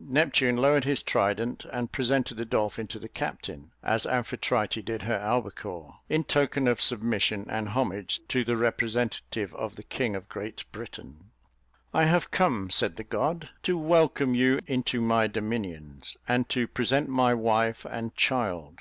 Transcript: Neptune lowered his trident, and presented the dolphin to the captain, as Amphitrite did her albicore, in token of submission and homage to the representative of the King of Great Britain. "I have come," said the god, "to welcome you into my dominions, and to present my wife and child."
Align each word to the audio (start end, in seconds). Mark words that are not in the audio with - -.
Neptune 0.00 0.58
lowered 0.58 0.84
his 0.84 1.02
trident, 1.02 1.64
and 1.72 1.90
presented 1.90 2.34
the 2.36 2.44
dolphin 2.44 2.86
to 2.88 2.98
the 2.98 3.08
captain, 3.08 3.70
as 3.82 4.04
Amphitrite 4.04 4.84
did 4.84 5.00
her 5.04 5.16
albicore, 5.18 5.96
in 6.10 6.24
token 6.24 6.68
of 6.68 6.78
submission 6.82 7.46
and 7.48 7.70
homage 7.70 8.20
to 8.28 8.44
the 8.44 8.58
representative 8.58 9.54
of 9.54 9.76
the 9.76 9.82
King 9.82 10.14
of 10.14 10.28
Great 10.28 10.70
Britain. 10.72 11.30
"I 11.94 12.04
have 12.04 12.30
come," 12.30 12.68
said 12.68 12.96
the 12.96 13.02
god, 13.02 13.48
"to 13.62 13.78
welcome 13.78 14.34
you 14.34 14.60
into 14.66 15.00
my 15.00 15.26
dominions, 15.26 16.18
and 16.28 16.46
to 16.50 16.68
present 16.68 17.08
my 17.08 17.32
wife 17.32 17.86
and 17.88 18.14
child." 18.14 18.80